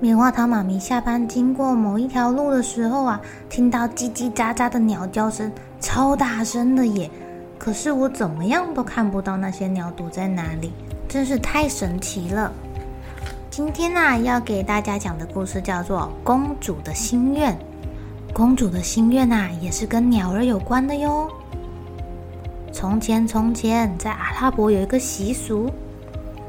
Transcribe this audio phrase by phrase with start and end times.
[0.00, 5.50] 棉花糖妈咪下班经过某一条路的时候啊，听到叽叽喳喳的鸟叫声，
[5.80, 7.10] 超大声的耶！
[7.58, 10.72] 可是我怎么样都看不到那些鸟躲在哪里，
[11.08, 12.52] 真是太神奇了。
[13.50, 17.52] 今天呢、啊，要给大家讲的故事叫做《公主的心愿》。
[18.32, 21.28] 公主的心愿呐、啊，也是跟鸟儿有关的哟。
[22.72, 25.68] 从前，从前，在阿拉伯有一个习俗。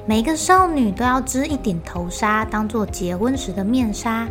[0.09, 4.27] 每个少女都要织一顶头纱，当做结婚时的面纱。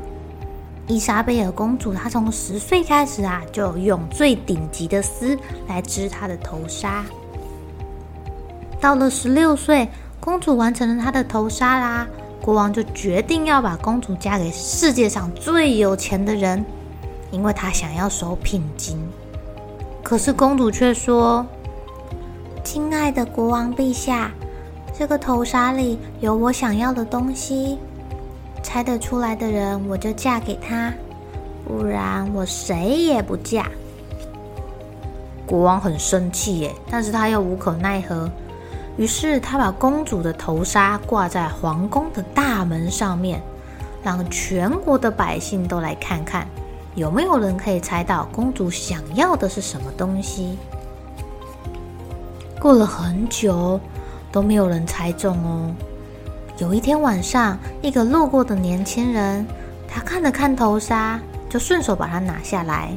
[0.89, 7.05] 伊莎贝尔公主，她从十岁开始啊，就用最顶级的丝来织她的头纱。
[8.81, 12.09] 到了十六岁，公主完成了她的头纱啦，
[12.43, 16.65] 国王就决定要把公主嫁给世界上最有钱的人，
[17.31, 18.99] 因为他想要收聘金。
[20.03, 21.47] 可是公主却说
[22.65, 24.33] ：“亲爱的国王陛下。”
[24.99, 27.79] 这个头纱里有我想要的东西，
[28.65, 30.93] 猜得出来的人我就嫁给他，
[31.65, 33.69] 不然我谁也不嫁。
[35.47, 38.29] 国王很生气耶，但是他又无可奈何，
[38.97, 43.41] 于是他把公主的头纱挂在皇宫的大门上面，
[44.03, 46.45] 让全国的百姓都来看看，
[46.97, 50.59] 有没有人可以猜到公主想要的是什么东西。
[52.59, 53.79] 过了很久。
[54.31, 55.75] 都没有人猜中哦。
[56.59, 59.47] 有一天晚上，一个路过的年轻人，
[59.87, 62.91] 他看了看头纱，就顺手把它拿下来。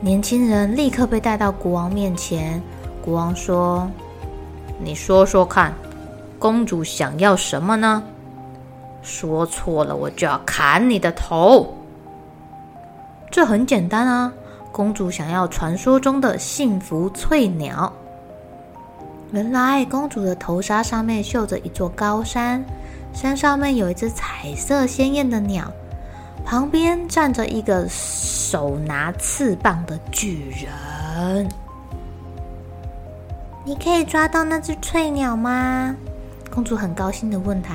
[0.00, 2.62] 年轻人立刻被带到国王面前。
[3.02, 3.90] 国王说
[4.82, 5.74] ：“你说说看，
[6.38, 8.02] 公主想要什么呢？
[9.02, 11.74] 说错了，我就要砍你的头。”
[13.30, 14.32] 这很简单啊，
[14.70, 17.92] 公主想要传说中的幸福翠鸟。
[19.32, 22.64] 原来公主的头纱上面绣着一座高山，
[23.12, 25.70] 山上面有一只彩色鲜艳的鸟，
[26.44, 31.48] 旁边站着一个手拿翅膀的巨人。
[33.64, 35.96] 你可以抓到那只翠鸟吗？
[36.52, 37.74] 公主很高兴地问他。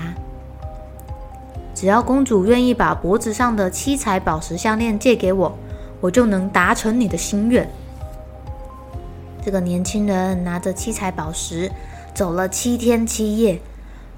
[1.75, 5.57] 只要公主愿意把脖子上的七彩宝石项链借给我，
[5.99, 7.69] 我就能达成你的心愿。
[9.49, 11.71] 这个年轻人拿着七彩宝石，
[12.13, 13.59] 走了七天七夜，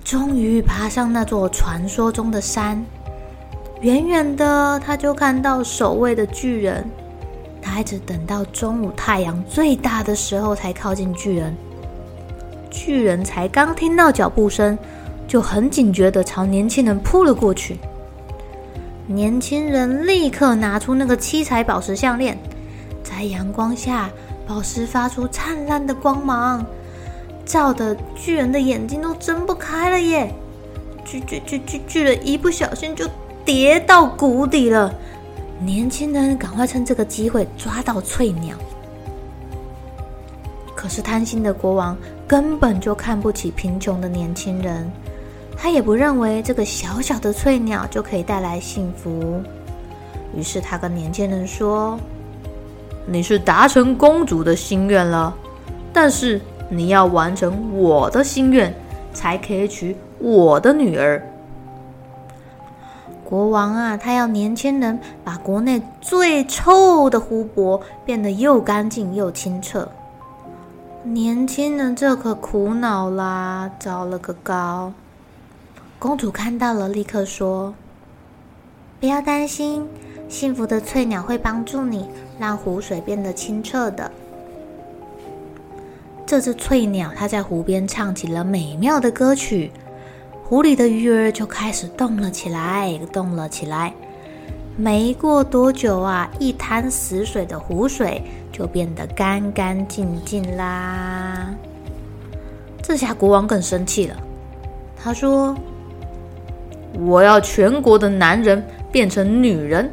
[0.04, 2.84] 终于爬上那座传说中的山。
[3.80, 6.86] 远远的，他就看到守卫的巨人，
[7.62, 11.56] 他一直等到中午太阳最大的时候才靠近巨人。
[12.70, 14.78] 巨人才刚听到脚步声，
[15.30, 17.80] 就很警觉地朝年轻人扑了过去。
[19.08, 22.38] 年轻人立刻拿出那个七彩宝石项链，
[23.02, 24.10] 在阳光下。
[24.52, 26.66] 宝石发出灿烂的光芒，
[27.46, 30.30] 照得巨人的眼睛都睁不开了耶！
[31.06, 33.08] 巨巨巨巨巨人一不小心就
[33.46, 34.94] 跌到谷底了。
[35.62, 38.58] 年轻人赶快趁这个机会抓到翠鸟，
[40.76, 41.98] 可是贪心的国王
[42.28, 44.92] 根本就看不起贫穷的年轻人，
[45.56, 49.42] 他也不认为这个小小的翠鸟就可以带来幸福，
[50.36, 51.98] 于是他跟年轻人说。
[53.06, 55.36] 你是达成公主的心愿了，
[55.92, 56.40] 但是
[56.70, 58.74] 你要完成我的心愿，
[59.14, 61.22] 才可以娶我的女儿。
[63.24, 69.88] 国王啊，他要年轻人把国内最臭的湖泊变得又干净又清澈。
[71.04, 74.94] 年轻人这可苦恼啦，糟了个高。
[75.98, 77.74] 公主看到了，立刻说
[79.00, 79.88] ：“不要担心。”
[80.32, 82.08] 幸福的翠鸟会帮助你，
[82.40, 84.10] 让湖水变得清澈的。
[86.26, 89.70] 这只翠鸟，它在湖边唱起了美妙的歌曲，
[90.46, 93.94] 湖里的鱼儿就开始动了起来，动了起来。
[94.78, 98.24] 没过多久啊，一滩死水的湖水
[98.54, 101.54] 就变得干干净净啦。
[102.82, 104.16] 这下国王更生气了，
[104.96, 105.54] 他说
[107.06, 109.92] ：“我要全国的男人变成女人，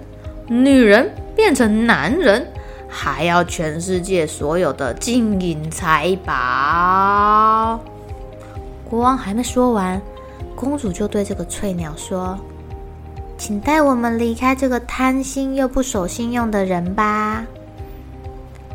[0.49, 2.51] 女人变成男人，
[2.89, 7.79] 还要全世界所有的金银财宝。”
[8.89, 10.01] 国王还没说完，
[10.57, 12.39] 公主就对这个翠鸟说。
[13.37, 17.47] 请带我们离开这个贪心又不守信用的人吧。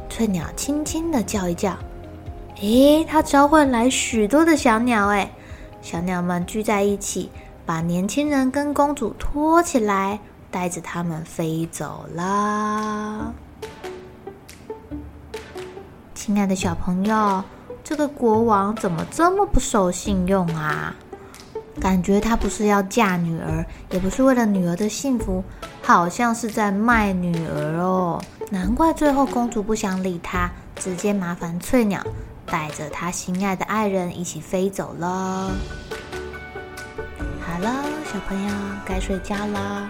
[0.09, 1.75] 翠鸟轻轻地叫一叫，
[2.61, 5.29] 诶，它召唤来许多的小鸟，诶，
[5.81, 7.29] 小鸟们聚在一起，
[7.65, 10.19] 把年轻人跟公主拖起来，
[10.53, 13.33] 带着他们飞走了。
[16.13, 17.43] 亲爱的小朋友，
[17.83, 20.95] 这个国王怎么这么不守信用啊？
[21.81, 25.43] 感觉他不是要嫁女儿，也不是为了女儿的幸福，
[25.81, 28.21] 好像是在卖女儿哦。
[28.51, 32.05] 难怪最后公主不想理他，直接麻烦翠鸟
[32.45, 35.51] 带着他心爱的爱人一起飞走了。
[37.41, 38.53] 好了，小朋友
[38.85, 39.89] 该睡觉了，